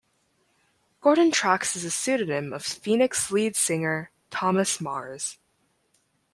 [0.99, 5.37] Gordon Tracks is a pseudonym of Phoenix lead singer Thomas Mars.